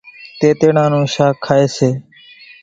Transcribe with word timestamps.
تيتيڙان 0.39 0.87
نون 0.91 1.05
شاک 1.15 1.35
کائيَ 1.45 1.65
سي۔ 1.77 1.89